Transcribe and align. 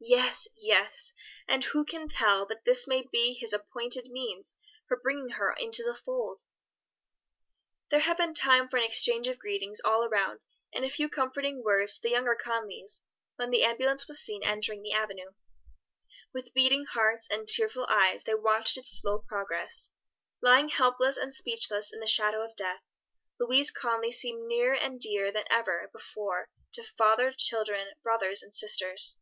'""Yes, 0.20 0.48
yes; 0.56 1.12
and 1.46 1.62
who 1.62 1.84
can 1.84 2.08
tell 2.08 2.46
but 2.46 2.64
this 2.64 2.86
may 2.88 3.02
be 3.02 3.34
His 3.34 3.52
appointed 3.52 4.06
means 4.06 4.56
for 4.88 4.98
bringing 4.98 5.28
her 5.32 5.52
into 5.52 5.82
the 5.84 5.94
fold!" 5.94 6.44
There 7.90 8.00
had 8.00 8.16
been 8.16 8.32
time 8.32 8.70
for 8.70 8.78
an 8.78 8.82
exchange 8.84 9.26
of 9.28 9.38
greetings 9.38 9.78
all 9.82 10.02
around 10.04 10.40
and 10.72 10.86
a 10.86 10.90
few 10.90 11.10
comforting 11.10 11.62
words 11.62 11.96
to 11.96 12.00
the 12.02 12.08
younger 12.12 12.34
Conlys, 12.34 13.00
when 13.36 13.50
the 13.50 13.62
ambulance 13.62 14.08
was 14.08 14.22
seen 14.24 14.42
entering 14.42 14.80
the 14.82 14.94
avenue. 14.94 15.32
With 16.32 16.54
beating 16.54 16.86
hearts 16.86 17.28
and 17.30 17.46
tearful 17.46 17.84
eyes 17.90 18.24
they 18.24 18.34
watched 18.34 18.78
its 18.78 18.98
slow 19.02 19.18
progress. 19.18 19.90
Lying 20.40 20.70
helpless 20.70 21.18
and 21.18 21.34
speechless 21.34 21.92
in 21.92 22.00
the 22.00 22.06
shadow 22.06 22.40
of 22.42 22.56
death, 22.56 22.80
Louise 23.38 23.70
Conly 23.70 24.12
seemed 24.12 24.46
nearer 24.48 24.74
and 24.74 24.98
dearer 24.98 25.30
than 25.30 25.44
ever 25.50 25.90
before 25.92 26.48
to 26.72 26.82
father, 26.82 27.30
children, 27.36 27.88
brothers 28.02 28.42
and 28.42 28.54
sisters. 28.54 29.18